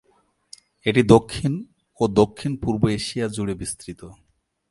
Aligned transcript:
এটি 0.85 1.01
দক্ষিণ 1.03 1.53
ও 1.99 2.03
দক্ষিণ-পূর্ব 2.13 2.81
এশিয়া 2.89 3.25
জুড়ে 3.27 3.53
বিস্তৃত। 3.53 4.01